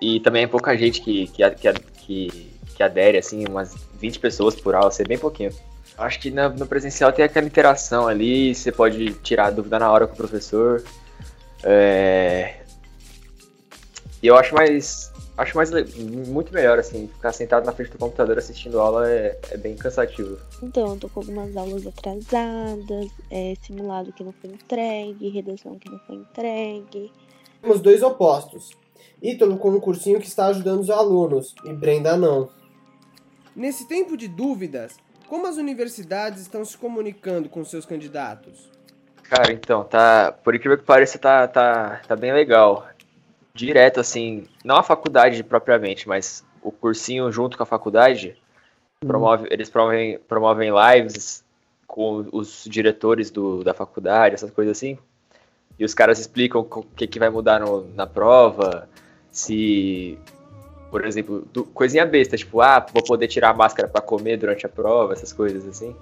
E 0.00 0.18
também 0.20 0.44
é 0.44 0.46
pouca 0.46 0.76
gente 0.76 1.00
que, 1.02 1.26
que, 1.28 1.48
que, 1.50 1.72
que, 1.72 2.50
que 2.74 2.82
adere, 2.82 3.18
assim, 3.18 3.44
umas 3.46 3.74
20 3.94 4.18
pessoas 4.18 4.58
por 4.58 4.74
aula, 4.74 4.90
ser 4.90 5.06
bem 5.06 5.18
pouquinho. 5.18 5.52
Acho 6.00 6.18
que 6.18 6.30
na, 6.30 6.48
no 6.48 6.66
presencial 6.66 7.12
tem 7.12 7.22
aquela 7.24 7.46
interação 7.46 8.08
ali, 8.08 8.54
você 8.54 8.72
pode 8.72 9.12
tirar 9.14 9.48
a 9.48 9.50
dúvida 9.50 9.78
na 9.78 9.92
hora 9.92 10.06
com 10.06 10.14
o 10.14 10.16
professor. 10.16 10.82
É... 11.62 12.60
E 14.22 14.26
eu 14.26 14.34
acho 14.34 14.54
mais. 14.54 15.10
Acho 15.36 15.56
mais 15.56 15.70
muito 16.28 16.52
melhor, 16.52 16.78
assim, 16.78 17.08
ficar 17.08 17.32
sentado 17.32 17.64
na 17.64 17.72
frente 17.72 17.92
do 17.92 17.98
computador 17.98 18.36
assistindo 18.36 18.78
aula 18.78 19.10
é, 19.10 19.38
é 19.50 19.56
bem 19.56 19.74
cansativo. 19.74 20.38
Então, 20.62 20.92
eu 20.92 20.96
tô 20.98 21.08
com 21.08 21.20
algumas 21.20 21.56
aulas 21.56 21.86
atrasadas, 21.86 23.10
é, 23.30 23.54
simulado 23.62 24.12
que 24.12 24.22
não 24.22 24.32
foi 24.32 24.50
entregue, 24.50 25.30
redação 25.30 25.78
que 25.78 25.90
não 25.90 25.98
foi 26.00 26.16
entregue. 26.16 27.10
Temos 27.62 27.80
dois 27.80 28.02
opostos. 28.02 28.70
Ítalo 29.22 29.56
com 29.56 29.70
um 29.70 29.80
cursinho 29.80 30.20
que 30.20 30.26
está 30.26 30.46
ajudando 30.46 30.80
os 30.80 30.90
alunos, 30.90 31.54
e 31.64 31.72
Brenda 31.72 32.18
não. 32.18 32.50
Nesse 33.56 33.88
tempo 33.88 34.18
de 34.18 34.28
dúvidas, 34.28 34.96
como 35.30 35.46
as 35.46 35.58
universidades 35.58 36.42
estão 36.42 36.64
se 36.64 36.76
comunicando 36.76 37.48
com 37.48 37.64
seus 37.64 37.86
candidatos? 37.86 38.68
Cara, 39.22 39.52
então, 39.52 39.84
tá. 39.84 40.34
Por 40.42 40.56
incrível 40.56 40.76
que 40.76 40.82
pareça, 40.82 41.20
tá, 41.20 41.46
tá, 41.46 42.00
tá 42.04 42.16
bem 42.16 42.32
legal. 42.32 42.88
Direto, 43.54 44.00
assim, 44.00 44.48
não 44.64 44.74
a 44.74 44.82
faculdade 44.82 45.40
propriamente, 45.44 46.08
mas 46.08 46.44
o 46.60 46.72
cursinho 46.72 47.30
junto 47.30 47.56
com 47.56 47.62
a 47.62 47.66
faculdade, 47.66 48.36
hum. 49.04 49.06
promove, 49.06 49.46
eles 49.52 49.70
promovem, 49.70 50.18
promovem 50.18 50.72
lives 50.72 51.44
com 51.86 52.26
os 52.32 52.64
diretores 52.68 53.30
do, 53.30 53.62
da 53.62 53.72
faculdade, 53.72 54.34
essas 54.34 54.50
coisas 54.50 54.76
assim. 54.76 54.98
E 55.78 55.84
os 55.84 55.94
caras 55.94 56.18
explicam 56.18 56.62
o 56.62 56.82
que, 56.82 57.06
que 57.06 57.20
vai 57.20 57.30
mudar 57.30 57.60
no, 57.60 57.86
na 57.94 58.06
prova, 58.06 58.88
se 59.30 60.18
por 60.90 61.06
exemplo, 61.06 61.46
do, 61.52 61.64
coisinha 61.64 62.04
besta, 62.04 62.36
tipo, 62.36 62.60
ah, 62.60 62.84
vou 62.92 63.02
poder 63.02 63.28
tirar 63.28 63.50
a 63.50 63.54
máscara 63.54 63.88
para 63.88 64.00
comer 64.00 64.36
durante 64.36 64.66
a 64.66 64.68
prova, 64.68 65.12
essas 65.12 65.32
coisas 65.32 65.66
assim. 65.66 65.94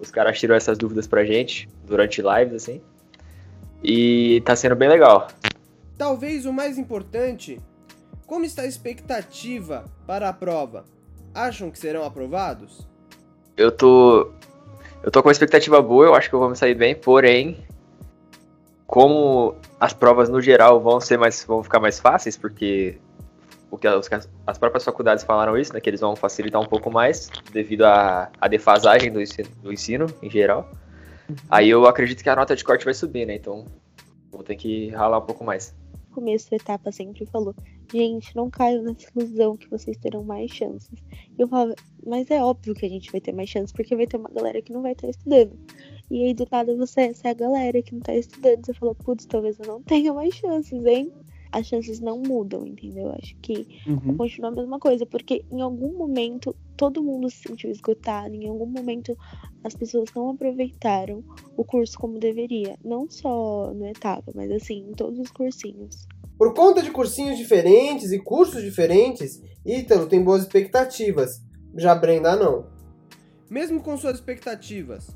Os 0.00 0.10
caras 0.10 0.38
tiram 0.38 0.54
essas 0.54 0.76
dúvidas 0.76 1.06
pra 1.06 1.24
gente 1.24 1.68
durante 1.84 2.20
lives, 2.20 2.54
assim. 2.54 2.80
E 3.82 4.42
tá 4.44 4.56
sendo 4.56 4.74
bem 4.74 4.88
legal. 4.88 5.28
Talvez 5.96 6.46
o 6.46 6.52
mais 6.52 6.78
importante, 6.78 7.60
como 8.26 8.44
está 8.44 8.62
a 8.62 8.66
expectativa 8.66 9.84
para 10.06 10.28
a 10.28 10.32
prova? 10.32 10.84
Acham 11.32 11.70
que 11.70 11.78
serão 11.78 12.04
aprovados? 12.04 12.86
Eu 13.56 13.70
tô. 13.70 14.32
Eu 15.02 15.12
tô 15.12 15.22
com 15.22 15.28
uma 15.28 15.32
expectativa 15.32 15.80
boa, 15.80 16.06
eu 16.06 16.14
acho 16.14 16.28
que 16.28 16.34
eu 16.34 16.40
vou 16.40 16.50
me 16.50 16.56
sair 16.56 16.74
bem, 16.74 16.94
porém, 16.94 17.64
como 18.84 19.54
as 19.78 19.92
provas 19.92 20.28
no 20.28 20.40
geral 20.40 20.80
vão 20.80 21.00
ser 21.00 21.16
mais. 21.18 21.44
vão 21.44 21.62
ficar 21.62 21.78
mais 21.78 22.00
fáceis, 22.00 22.36
porque 22.36 22.98
o 23.70 23.78
que 23.78 23.86
as, 23.86 24.28
as, 24.46 24.58
próprias 24.58 24.84
faculdades 24.84 25.24
falaram 25.24 25.56
isso, 25.56 25.72
né, 25.72 25.80
que 25.80 25.88
eles 25.90 26.00
vão 26.00 26.16
facilitar 26.16 26.60
um 26.60 26.66
pouco 26.66 26.90
mais 26.90 27.30
devido 27.52 27.82
à, 27.82 28.30
à 28.40 28.48
defasagem 28.48 29.12
do 29.12 29.20
ensino, 29.20 29.48
do 29.62 29.72
ensino 29.72 30.06
em 30.22 30.30
geral. 30.30 30.70
Uhum. 31.28 31.36
Aí 31.50 31.68
eu 31.68 31.86
acredito 31.86 32.22
que 32.22 32.30
a 32.30 32.36
nota 32.36 32.56
de 32.56 32.64
corte 32.64 32.84
vai 32.84 32.94
subir, 32.94 33.26
né? 33.26 33.34
Então 33.34 33.66
vou 34.30 34.42
ter 34.42 34.56
que 34.56 34.88
ralar 34.90 35.18
um 35.18 35.26
pouco 35.26 35.44
mais. 35.44 35.74
No 36.08 36.14
começo 36.14 36.50
da 36.50 36.56
etapa 36.56 36.90
sempre 36.90 37.26
falou, 37.26 37.54
gente, 37.92 38.34
não 38.34 38.50
caiam 38.50 38.82
nessa 38.82 39.06
ilusão 39.14 39.56
que 39.56 39.68
vocês 39.68 39.96
terão 39.98 40.24
mais 40.24 40.50
chances. 40.50 40.90
E 41.38 41.40
eu 41.40 41.48
falava, 41.48 41.74
mas 42.06 42.30
é 42.30 42.42
óbvio 42.42 42.74
que 42.74 42.86
a 42.86 42.88
gente 42.88 43.12
vai 43.12 43.20
ter 43.20 43.32
mais 43.32 43.48
chances, 43.48 43.72
porque 43.72 43.94
vai 43.94 44.06
ter 44.06 44.16
uma 44.16 44.30
galera 44.30 44.60
que 44.62 44.72
não 44.72 44.82
vai 44.82 44.92
estar 44.92 45.08
estudando. 45.08 45.56
E 46.10 46.24
aí 46.24 46.34
do 46.34 46.46
nada 46.50 46.74
você, 46.74 47.02
essa 47.02 47.28
é 47.28 47.30
a 47.30 47.34
galera 47.34 47.82
que 47.82 47.94
não 47.94 48.00
tá 48.00 48.14
estudando, 48.14 48.64
você 48.64 48.72
falou, 48.74 48.94
putz, 48.94 49.26
talvez 49.26 49.58
eu 49.60 49.66
não 49.66 49.82
tenha 49.82 50.12
mais 50.12 50.34
chances, 50.34 50.84
hein? 50.84 51.12
As 51.52 51.66
chances 51.66 52.00
não 52.00 52.18
mudam, 52.18 52.66
entendeu? 52.66 53.10
Acho 53.10 53.34
que 53.40 53.66
Uhum. 53.86 54.16
continua 54.16 54.50
a 54.50 54.54
mesma 54.54 54.78
coisa, 54.78 55.06
porque 55.06 55.44
em 55.50 55.60
algum 55.60 55.96
momento 55.96 56.54
todo 56.76 57.02
mundo 57.02 57.28
se 57.30 57.48
sentiu 57.48 57.70
esgotado, 57.70 58.34
em 58.34 58.48
algum 58.48 58.66
momento 58.66 59.16
as 59.64 59.74
pessoas 59.74 60.08
não 60.14 60.30
aproveitaram 60.30 61.24
o 61.56 61.64
curso 61.64 61.98
como 61.98 62.18
deveria, 62.18 62.76
não 62.84 63.08
só 63.10 63.72
no 63.74 63.86
etapa, 63.86 64.32
mas 64.34 64.50
assim, 64.52 64.86
em 64.88 64.92
todos 64.92 65.18
os 65.18 65.30
cursinhos. 65.30 66.06
Por 66.38 66.54
conta 66.54 66.82
de 66.82 66.90
cursinhos 66.92 67.36
diferentes 67.36 68.12
e 68.12 68.18
cursos 68.18 68.62
diferentes, 68.62 69.42
Ítalo 69.66 70.06
tem 70.06 70.22
boas 70.22 70.42
expectativas. 70.42 71.42
Já 71.76 71.94
Brenda 71.94 72.36
não. 72.36 72.66
Mesmo 73.50 73.82
com 73.82 73.96
suas 73.96 74.14
expectativas, 74.14 75.08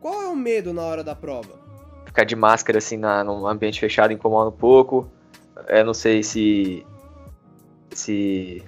qual 0.00 0.22
é 0.22 0.28
o 0.28 0.36
medo 0.36 0.72
na 0.72 0.82
hora 0.82 1.02
da 1.02 1.14
prova? 1.14 1.58
Ficar 2.06 2.24
de 2.24 2.36
máscara 2.36 2.78
assim 2.78 2.96
na, 2.96 3.24
num 3.24 3.46
ambiente 3.46 3.80
fechado 3.80 4.12
incomoda 4.12 4.50
um 4.50 4.56
pouco. 4.58 5.10
Eu 5.66 5.84
não 5.84 5.94
sei 5.94 6.22
se. 6.22 6.86
se. 7.90 8.62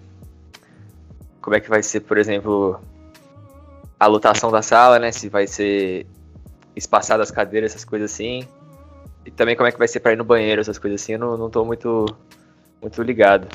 Como 1.40 1.56
é 1.56 1.60
que 1.60 1.70
vai 1.70 1.82
ser, 1.82 2.00
por 2.00 2.18
exemplo, 2.18 2.80
a 3.98 4.06
lotação 4.06 4.50
da 4.50 4.62
sala, 4.62 4.98
né? 4.98 5.12
Se 5.12 5.28
vai 5.28 5.46
ser 5.46 6.06
espaçada 6.74 7.22
as 7.22 7.30
cadeiras, 7.30 7.72
essas 7.72 7.84
coisas 7.84 8.12
assim. 8.12 8.46
E 9.24 9.30
também 9.30 9.54
como 9.54 9.68
é 9.68 9.72
que 9.72 9.78
vai 9.78 9.88
ser 9.88 10.00
pra 10.00 10.12
ir 10.12 10.16
no 10.16 10.24
banheiro, 10.24 10.60
essas 10.60 10.78
coisas 10.78 11.02
assim, 11.02 11.12
eu 11.12 11.18
não, 11.18 11.36
não 11.36 11.50
tô 11.50 11.64
muito, 11.64 12.06
muito 12.80 13.02
ligado. 13.02 13.46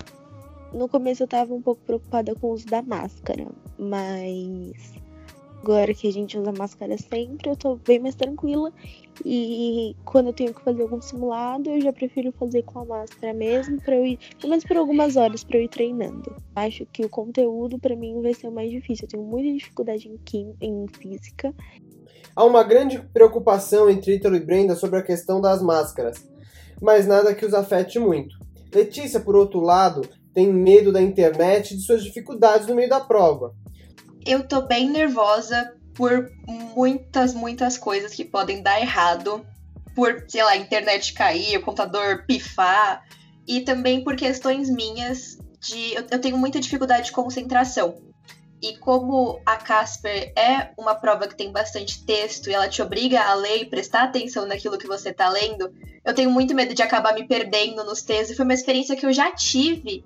No 0.72 0.88
começo 0.88 1.24
eu 1.24 1.27
tava 1.27 1.54
um 1.54 1.62
pouco 1.62 1.82
preocupada 1.86 2.36
com 2.36 2.48
o 2.48 2.51
uso 2.51 2.68
da 2.68 2.82
máscara, 2.82 3.48
mas 3.77 4.94
agora 5.65 5.95
que 5.95 6.07
a 6.07 6.13
gente 6.13 6.38
usa 6.38 6.51
máscara 6.51 6.95
sempre, 6.95 7.50
eu 7.50 7.55
tô 7.55 7.75
bem 7.75 7.98
mais 7.98 8.13
tranquila. 8.13 8.72
E 9.25 9.95
quando 10.05 10.27
eu 10.27 10.34
tenho 10.34 10.53
que 10.53 10.62
fazer 10.62 10.84
algum 10.84 11.01
simulado, 11.01 11.72
eu 11.72 11.81
já 11.81 11.91
prefiro 11.91 12.31
fazer 12.34 12.62
com 12.62 12.79
a 12.79 12.86
máscara 12.86 13.34
mesmo, 13.34 13.81
para 13.81 13.95
eu 13.95 14.05
ir, 14.05 14.19
pelo 14.39 14.51
menos 14.51 14.63
por 14.63 14.77
algumas 14.77 15.15
horas, 15.15 15.43
para 15.43 15.57
eu 15.57 15.63
ir 15.63 15.69
treinando. 15.69 16.36
Acho 16.55 16.86
que 16.86 17.03
o 17.03 17.10
conteúdo 17.10 17.79
para 17.79 17.95
mim 17.95 18.22
vai 18.22 18.36
ser 18.36 18.48
o 18.48 18.51
mais 18.51 18.69
difícil. 18.69 19.05
Eu 19.05 19.10
tenho 19.10 19.24
muita 19.24 19.51
dificuldade 19.53 20.07
em, 20.07 20.17
quim, 20.17 20.53
em 20.62 20.86
física. 20.88 21.51
Há 22.36 22.45
uma 22.45 22.63
grande 22.63 23.00
preocupação 23.00 23.89
entre 23.89 24.15
Ítalo 24.15 24.36
e 24.36 24.45
Brenda 24.45 24.75
sobre 24.75 25.00
a 25.00 25.03
questão 25.03 25.41
das 25.41 25.63
máscaras, 25.63 26.29
mas 26.79 27.07
nada 27.07 27.34
que 27.34 27.45
os 27.45 27.55
afete 27.55 27.98
muito. 27.98 28.36
Letícia, 28.74 29.19
por 29.19 29.36
outro 29.36 29.62
lado, 29.62 30.01
tem 30.34 30.53
medo 30.53 30.91
da 30.91 31.01
internet 31.01 31.72
e 31.72 31.77
de 31.77 31.84
suas 31.84 32.03
dificuldades 32.03 32.67
no 32.67 32.75
meio 32.75 32.89
da 32.89 33.00
prova. 33.00 33.55
Eu 34.25 34.48
tô 34.48 34.62
bem 34.62 34.89
nervosa 34.89 35.74
por 35.94 36.32
muitas, 36.48 37.34
muitas 37.34 37.77
coisas 37.77 38.13
que 38.13 38.25
podem 38.25 38.62
dar 38.62 38.82
errado. 38.82 39.46
Por, 39.96 40.25
sei 40.27 40.44
lá, 40.44 40.51
a 40.51 40.58
internet 40.58 41.13
cair, 41.13 41.58
o 41.58 41.62
computador 41.62 42.25
pifar. 42.25 43.03
E 43.48 43.62
também 43.62 44.03
por 44.03 44.15
questões 44.15 44.70
minhas 44.70 45.38
de. 45.60 45.94
Eu, 45.94 46.05
eu 46.12 46.20
tenho 46.20 46.38
muita 46.38 46.60
dificuldade 46.60 47.05
de 47.05 47.12
concentração. 47.12 48.01
E 48.62 48.77
como 48.77 49.39
a 49.46 49.58
Casper 49.58 50.34
é 50.36 50.72
uma 50.77 50.96
prova 50.96 51.27
que 51.27 51.36
tem 51.36 51.51
bastante 51.51 52.03
texto 52.03 52.50
e 52.50 52.53
ela 52.53 52.67
te 52.67 52.82
obriga 52.82 53.22
a 53.22 53.36
ler 53.36 53.62
e 53.62 53.65
prestar 53.65 54.03
atenção 54.03 54.48
naquilo 54.48 54.77
que 54.77 54.88
você 54.88 55.13
tá 55.13 55.29
lendo, 55.29 55.72
eu 56.03 56.15
tenho 56.15 56.32
muito 56.32 56.55
medo 56.55 56.74
de 56.74 56.82
acabar 56.82 57.13
me 57.13 57.27
perdendo 57.27 57.84
nos 57.84 58.01
textos. 58.01 58.32
E 58.32 58.36
foi 58.36 58.44
uma 58.44 58.53
experiência 58.53 58.96
que 58.96 59.05
eu 59.05 59.13
já 59.13 59.32
tive 59.32 60.03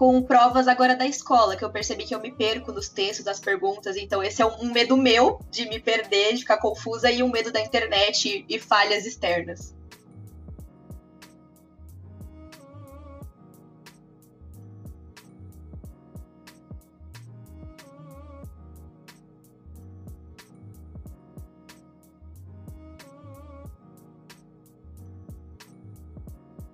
com 0.00 0.22
provas 0.22 0.66
agora 0.66 0.96
da 0.96 1.06
escola, 1.06 1.54
que 1.54 1.62
eu 1.62 1.68
percebi 1.68 2.06
que 2.06 2.14
eu 2.14 2.20
me 2.22 2.32
perco 2.32 2.72
nos 2.72 2.88
textos, 2.88 3.22
das 3.22 3.38
perguntas. 3.38 3.98
Então, 3.98 4.22
esse 4.22 4.40
é 4.40 4.46
um 4.46 4.72
medo 4.72 4.96
meu 4.96 5.38
de 5.50 5.68
me 5.68 5.78
perder, 5.78 6.32
de 6.32 6.38
ficar 6.38 6.56
confusa, 6.56 7.10
e 7.10 7.22
um 7.22 7.28
medo 7.28 7.52
da 7.52 7.60
internet 7.60 8.46
e, 8.48 8.54
e 8.56 8.58
falhas 8.58 9.04
externas. 9.04 9.74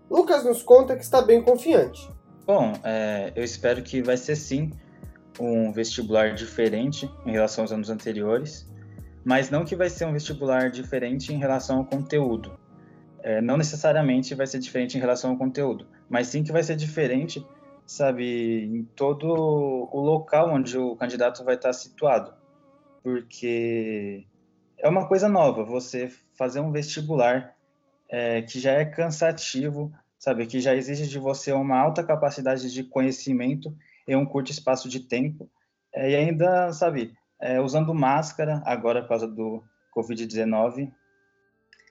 Lucas 0.08 0.44
nos 0.44 0.62
conta 0.62 0.94
que 0.94 1.02
está 1.02 1.20
bem 1.20 1.42
confiante. 1.42 2.15
Bom, 2.46 2.74
é, 2.84 3.32
eu 3.34 3.42
espero 3.42 3.82
que 3.82 4.00
vai 4.00 4.16
ser 4.16 4.36
sim 4.36 4.70
um 5.40 5.72
vestibular 5.72 6.32
diferente 6.32 7.10
em 7.26 7.32
relação 7.32 7.64
aos 7.64 7.72
anos 7.72 7.90
anteriores, 7.90 8.70
mas 9.24 9.50
não 9.50 9.64
que 9.64 9.74
vai 9.74 9.90
ser 9.90 10.04
um 10.04 10.12
vestibular 10.12 10.70
diferente 10.70 11.34
em 11.34 11.38
relação 11.38 11.78
ao 11.78 11.84
conteúdo. 11.84 12.56
É, 13.20 13.40
não 13.40 13.56
necessariamente 13.56 14.32
vai 14.36 14.46
ser 14.46 14.60
diferente 14.60 14.96
em 14.96 15.00
relação 15.00 15.32
ao 15.32 15.36
conteúdo, 15.36 15.88
mas 16.08 16.28
sim 16.28 16.44
que 16.44 16.52
vai 16.52 16.62
ser 16.62 16.76
diferente, 16.76 17.44
sabe, 17.84 18.64
em 18.64 18.84
todo 18.94 19.26
o 19.26 20.00
local 20.00 20.54
onde 20.54 20.78
o 20.78 20.94
candidato 20.94 21.42
vai 21.42 21.56
estar 21.56 21.72
situado, 21.72 22.32
porque 23.02 24.24
é 24.78 24.88
uma 24.88 25.08
coisa 25.08 25.28
nova 25.28 25.64
você 25.64 26.12
fazer 26.38 26.60
um 26.60 26.70
vestibular 26.70 27.56
é, 28.08 28.42
que 28.42 28.60
já 28.60 28.70
é 28.70 28.84
cansativo, 28.84 29.92
sabe, 30.18 30.46
que 30.46 30.60
já 30.60 30.74
exige 30.74 31.06
de 31.06 31.18
você 31.18 31.52
uma 31.52 31.78
alta 31.78 32.02
capacidade 32.02 32.72
de 32.72 32.84
conhecimento 32.84 33.74
em 34.06 34.16
um 34.16 34.24
curto 34.24 34.50
espaço 34.50 34.88
de 34.88 35.00
tempo, 35.00 35.50
é, 35.94 36.10
e 36.10 36.16
ainda, 36.16 36.72
sabe, 36.72 37.14
é, 37.40 37.60
usando 37.60 37.94
máscara, 37.94 38.62
agora 38.64 39.02
por 39.02 39.08
causa 39.08 39.26
do 39.26 39.62
Covid-19, 39.96 40.92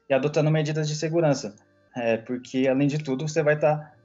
e 0.10 0.14
adotando 0.14 0.52
medidas 0.52 0.88
de 0.88 0.96
segurança, 0.96 1.56
é, 1.96 2.18
porque, 2.18 2.68
além 2.68 2.88
de 2.88 3.00
tudo, 3.00 3.28
você 3.28 3.42
vai 3.42 3.56
estar 3.56 3.78
tá, 3.78 3.96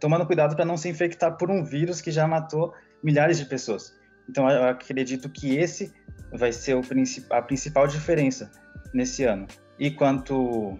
tomando 0.00 0.26
cuidado 0.26 0.56
para 0.56 0.64
não 0.64 0.76
se 0.76 0.88
infectar 0.88 1.36
por 1.36 1.50
um 1.50 1.62
vírus 1.62 2.00
que 2.00 2.10
já 2.10 2.26
matou 2.26 2.74
milhares 3.02 3.38
de 3.38 3.44
pessoas. 3.44 3.94
Então, 4.28 4.48
eu 4.48 4.64
acredito 4.64 5.28
que 5.28 5.56
esse 5.56 5.92
vai 6.32 6.52
ser 6.52 6.74
o 6.74 6.82
a 7.30 7.42
principal 7.42 7.86
diferença 7.86 8.50
nesse 8.92 9.24
ano. 9.24 9.46
E 9.78 9.90
quanto 9.90 10.78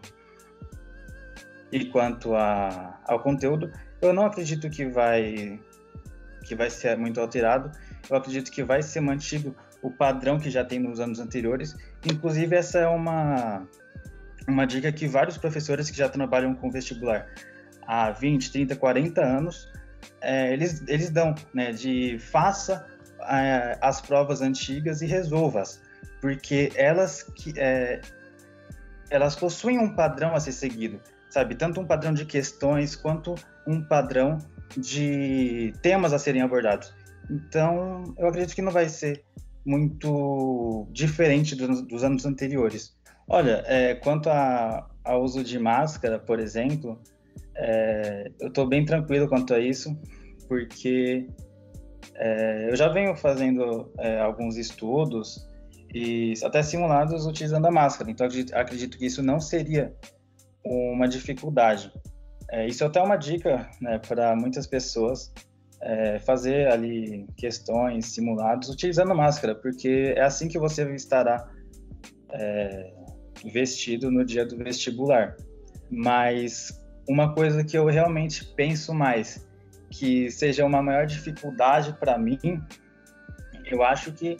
e 1.73 1.85
quanto 1.87 2.35
a, 2.35 2.99
ao 3.05 3.21
conteúdo, 3.21 3.71
eu 4.01 4.13
não 4.13 4.27
acredito 4.27 4.69
que 4.69 4.87
vai 4.87 5.61
que 6.43 6.55
vai 6.55 6.71
ser 6.71 6.97
muito 6.97 7.21
alterado. 7.21 7.71
Eu 8.09 8.17
acredito 8.17 8.51
que 8.51 8.63
vai 8.63 8.83
ser 8.83 9.01
mantido 9.01 9.55
o 9.83 9.91
padrão 9.91 10.39
que 10.39 10.51
já 10.51 10.65
tem 10.65 10.79
nos 10.79 10.99
anos 10.99 11.21
anteriores. 11.21 11.77
Inclusive 12.05 12.57
essa 12.57 12.79
é 12.79 12.89
uma 12.89 13.67
uma 14.49 14.67
dica 14.67 14.91
que 14.91 15.07
vários 15.07 15.39
professores 15.39 15.91
que 15.91 15.97
já 15.97 16.09
trabalham 16.09 16.55
com 16.55 16.71
vestibular 16.71 17.27
há 17.87 18.11
20, 18.11 18.51
30, 18.51 18.77
40 18.77 19.21
anos, 19.21 19.69
é, 20.21 20.53
eles, 20.53 20.83
eles 20.89 21.11
dão, 21.11 21.35
né, 21.53 21.73
de 21.73 22.19
faça 22.19 22.87
é, 23.29 23.79
as 23.81 24.01
provas 24.01 24.41
antigas 24.41 25.03
e 25.03 25.07
resolva-as, 25.07 25.81
porque 26.21 26.73
elas, 26.75 27.23
que, 27.23 27.53
é, 27.57 28.01
elas 29.11 29.37
possuem 29.37 29.79
um 29.79 29.95
padrão 29.95 30.35
a 30.35 30.41
ser 30.41 30.53
seguido 30.53 31.01
sabe? 31.31 31.55
Tanto 31.55 31.81
um 31.81 31.87
padrão 31.87 32.13
de 32.13 32.27
questões 32.27 32.95
quanto 32.95 33.35
um 33.67 33.83
padrão 33.83 34.39
de 34.77 35.73
temas 35.81 36.13
a 36.13 36.19
serem 36.19 36.43
abordados. 36.43 36.93
Então, 37.31 38.15
eu 38.19 38.29
acredito 38.29 38.55
que 38.55 38.63
não 38.63 38.73
vai 38.73 38.89
ser 38.89 39.25
muito 39.65 40.87
diferente 40.91 41.55
do, 41.55 41.83
dos 41.83 42.03
anos 42.03 42.27
anteriores. 42.27 42.97
Olha, 43.29 43.63
é, 43.67 43.95
quanto 43.95 44.29
ao 44.29 45.23
uso 45.23 45.45
de 45.45 45.59
máscara, 45.59 46.19
por 46.19 46.41
exemplo, 46.41 47.01
é, 47.57 48.31
eu 48.41 48.49
estou 48.49 48.67
bem 48.67 48.85
tranquilo 48.85 49.29
quanto 49.29 49.55
a 49.55 49.61
isso, 49.61 49.97
porque 50.49 51.29
é, 52.17 52.71
eu 52.71 52.77
já 52.77 52.89
venho 52.89 53.15
fazendo 53.15 53.93
é, 53.99 54.19
alguns 54.21 54.57
estudos 54.57 55.49
e 55.95 56.35
até 56.43 56.63
simulados 56.63 57.27
utilizando 57.27 57.67
a 57.67 57.71
máscara. 57.71 58.11
Então, 58.11 58.27
acredito, 58.27 58.55
acredito 58.55 58.99
que 58.99 59.07
isso 59.07 59.23
não 59.23 59.39
seria 59.39 59.95
uma 60.65 61.09
dificuldade. 61.09 61.93
É, 62.51 62.67
isso 62.67 62.83
é 62.83 62.87
até 62.87 63.01
uma 63.01 63.17
dica 63.17 63.69
né, 63.81 63.99
para 63.99 64.35
muitas 64.35 64.67
pessoas 64.67 65.33
é, 65.81 66.19
fazer 66.19 66.69
ali 66.69 67.27
questões, 67.37 68.07
simulados, 68.07 68.69
utilizando 68.69 69.15
máscara, 69.15 69.55
porque 69.55 70.15
é 70.17 70.23
assim 70.23 70.49
que 70.49 70.59
você 70.59 70.83
estará 70.95 71.49
é, 72.33 72.93
vestido 73.53 74.11
no 74.11 74.25
dia 74.25 74.45
do 74.45 74.57
vestibular. 74.57 75.37
Mas 75.91 76.81
uma 77.09 77.35
coisa 77.35 77.65
que 77.65 77.77
eu 77.77 77.87
realmente 77.87 78.45
penso 78.55 78.93
mais, 78.95 79.49
que 79.91 80.31
seja 80.31 80.65
uma 80.65 80.83
maior 80.83 81.07
dificuldade 81.07 81.93
para 81.99 82.19
mim, 82.19 82.39
eu 83.65 83.83
acho 83.83 84.13
que 84.13 84.37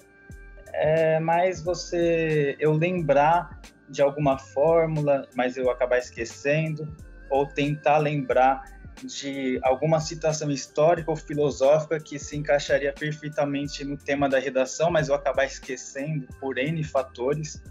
é 0.73 1.19
mais 1.19 1.63
você 1.63 2.57
eu 2.61 2.73
lembrar 2.73 3.61
de 3.91 4.01
alguma 4.01 4.39
fórmula, 4.39 5.29
mas 5.35 5.57
eu 5.57 5.69
acabar 5.69 5.99
esquecendo, 5.99 6.97
ou 7.29 7.47
tentar 7.47 7.99
lembrar 7.99 8.63
de 9.03 9.59
alguma 9.63 10.01
citação 10.01 10.51
histórica 10.51 11.11
ou 11.11 11.17
filosófica 11.17 11.99
que 11.99 12.19
se 12.19 12.37
encaixaria 12.37 12.93
perfeitamente 12.93 13.85
no 13.85 13.97
tema 13.97 14.29
da 14.29 14.39
redação, 14.39 14.91
mas 14.91 15.09
eu 15.09 15.15
acabar 15.15 15.45
esquecendo 15.45 16.27
por 16.39 16.59
N 16.59 16.83
fatores. 16.85 17.63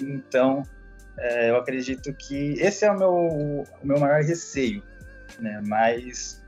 Então, 0.00 0.62
é, 1.18 1.50
eu 1.50 1.56
acredito 1.56 2.12
que 2.14 2.54
esse 2.58 2.84
é 2.84 2.90
o 2.90 2.98
meu, 2.98 3.14
o 3.14 3.86
meu 3.86 3.98
maior 3.98 4.22
receio, 4.22 4.82
né? 5.38 5.62
Mas, 5.64 6.44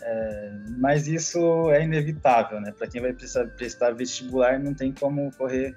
é, 0.00 0.52
mas 0.78 1.06
isso 1.06 1.70
é 1.72 1.82
inevitável, 1.82 2.60
né? 2.60 2.72
Para 2.72 2.86
quem 2.86 3.00
vai 3.00 3.12
prestar, 3.12 3.46
prestar 3.48 3.90
vestibular, 3.92 4.58
não 4.58 4.74
tem 4.74 4.92
como 4.92 5.30
correr 5.36 5.76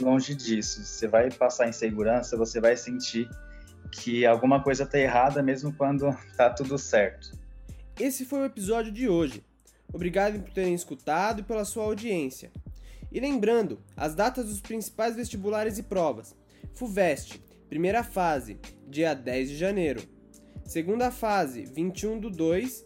longe 0.00 0.34
disso. 0.34 0.84
Você 0.84 1.06
vai 1.06 1.30
passar 1.30 1.68
insegurança, 1.68 2.36
você 2.36 2.60
vai 2.60 2.76
sentir 2.76 3.28
que 3.90 4.26
alguma 4.26 4.62
coisa 4.62 4.84
está 4.84 4.98
errada 4.98 5.42
mesmo 5.42 5.72
quando 5.72 6.08
está 6.30 6.50
tudo 6.54 6.78
certo. 6.78 7.38
Esse 7.98 8.24
foi 8.24 8.40
o 8.40 8.44
episódio 8.44 8.90
de 8.90 9.08
hoje. 9.08 9.44
Obrigado 9.92 10.40
por 10.40 10.52
terem 10.52 10.74
escutado 10.74 11.40
e 11.40 11.44
pela 11.44 11.64
sua 11.64 11.84
audiência. 11.84 12.50
E 13.12 13.20
lembrando, 13.20 13.78
as 13.96 14.14
datas 14.14 14.46
dos 14.46 14.60
principais 14.60 15.14
vestibulares 15.14 15.78
e 15.78 15.84
provas. 15.84 16.34
FUVEST, 16.72 17.40
primeira 17.68 18.02
fase, 18.02 18.58
dia 18.88 19.14
10 19.14 19.50
de 19.50 19.56
janeiro. 19.56 20.02
Segunda 20.64 21.12
fase, 21.12 21.64
21 21.64 22.18
do 22.18 22.30
2, 22.30 22.84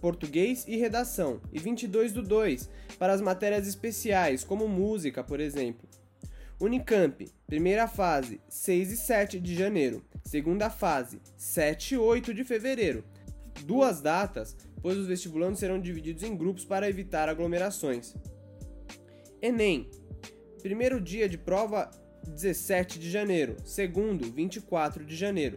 português 0.00 0.66
e 0.68 0.76
redação, 0.76 1.40
e 1.52 1.58
22 1.58 2.12
do 2.12 2.22
2 2.22 2.68
para 2.98 3.14
as 3.14 3.20
matérias 3.22 3.66
especiais, 3.66 4.44
como 4.44 4.68
música, 4.68 5.24
por 5.24 5.40
exemplo. 5.40 5.88
Unicamp, 6.60 7.26
primeira 7.46 7.88
fase, 7.88 8.38
6 8.46 8.92
e 8.92 8.96
7 8.98 9.40
de 9.40 9.54
janeiro. 9.54 10.04
Segunda 10.22 10.68
fase, 10.68 11.18
7 11.34 11.94
e 11.94 11.96
8 11.96 12.34
de 12.34 12.44
fevereiro. 12.44 13.02
Duas 13.64 14.02
datas, 14.02 14.54
pois 14.82 14.98
os 14.98 15.06
vestibulandos 15.06 15.58
serão 15.58 15.80
divididos 15.80 16.22
em 16.22 16.36
grupos 16.36 16.66
para 16.66 16.86
evitar 16.86 17.30
aglomerações. 17.30 18.14
Enem. 19.40 19.88
Primeiro 20.60 21.00
dia 21.00 21.26
de 21.30 21.38
prova, 21.38 21.90
17 22.26 22.98
de 22.98 23.10
janeiro. 23.10 23.56
Segundo, 23.64 24.30
24 24.30 25.02
de 25.02 25.16
janeiro. 25.16 25.56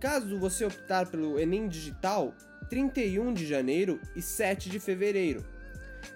Caso 0.00 0.40
você 0.40 0.64
optar 0.64 1.10
pelo 1.10 1.38
Enem 1.38 1.68
Digital, 1.68 2.34
31 2.70 3.34
de 3.34 3.46
janeiro 3.46 4.00
e 4.16 4.22
7 4.22 4.70
de 4.70 4.80
fevereiro. 4.80 5.44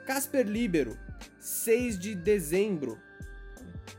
Casper 0.06 0.46
Libero, 0.46 0.96
6 1.38 1.98
de 1.98 2.14
dezembro 2.14 3.03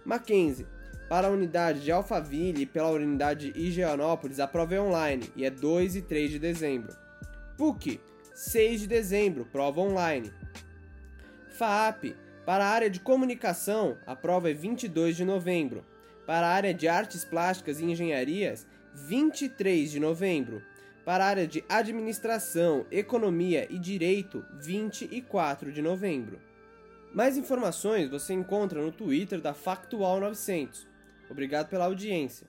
Mackenzie. 0.03 0.67
Para 1.07 1.27
a 1.27 1.31
unidade 1.31 1.81
de 1.81 1.91
Alphaville 1.91 2.63
e 2.63 2.65
pela 2.65 2.89
unidade 2.89 3.51
de 3.51 3.59
Higienópolis, 3.59 4.39
a 4.39 4.47
prova 4.47 4.75
é 4.75 4.81
online 4.81 5.29
e 5.35 5.45
é 5.45 5.49
2 5.49 5.97
e 5.97 6.01
3 6.01 6.31
de 6.31 6.39
dezembro. 6.39 6.95
PUC, 7.57 8.01
6 8.33 8.81
de 8.81 8.87
dezembro, 8.87 9.45
prova 9.45 9.81
online. 9.81 10.33
FAAP, 11.49 12.15
para 12.45 12.65
a 12.65 12.69
área 12.69 12.89
de 12.89 12.99
comunicação, 12.99 13.97
a 14.05 14.15
prova 14.15 14.49
é 14.49 14.53
22 14.53 15.15
de 15.15 15.23
novembro. 15.23 15.85
Para 16.25 16.47
a 16.47 16.51
área 16.51 16.73
de 16.73 16.87
artes 16.87 17.23
plásticas 17.23 17.79
e 17.79 17.85
engenharias, 17.85 18.67
23 18.93 19.91
de 19.91 19.99
novembro. 19.99 20.61
Para 21.05 21.23
a 21.23 21.27
área 21.27 21.47
de 21.47 21.63
administração, 21.69 22.85
economia 22.91 23.67
e 23.69 23.77
direito, 23.77 24.43
24 24.59 25.71
de 25.71 25.81
novembro. 25.81 26.39
Mais 27.15 27.38
informações 27.38 28.10
você 28.10 28.34
encontra 28.34 28.81
no 28.81 28.91
Twitter 28.91 29.39
da 29.39 29.53
Factual 29.53 30.19
900. 30.19 30.86
Obrigado 31.29 31.69
pela 31.69 31.86
audiência. 31.86 32.45